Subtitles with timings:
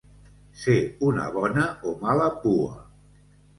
[0.61, 0.77] Ser
[1.09, 2.75] una bona o mala pua.